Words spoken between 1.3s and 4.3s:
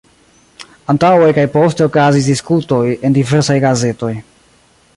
kaj poste okazis diskutoj en diversaj gazetoj.